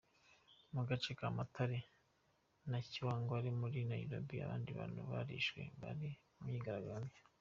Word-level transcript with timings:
Mu 0.73 0.81
gace 0.89 1.11
ka 1.19 1.27
Mathare 1.37 1.79
na 2.69 2.79
Kiwangware 2.89 3.47
muri 3.61 3.77
Nairobi 3.91 4.35
abandi 4.45 4.69
bantu 4.79 4.99
barishwe 5.11 5.61
bari 5.81 6.09
mu 6.35 6.41
myigaragambyo. 6.47 7.19